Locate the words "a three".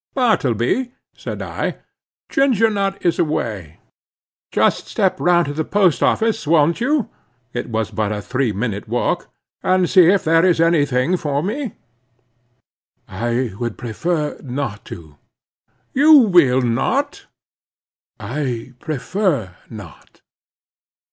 8.11-8.51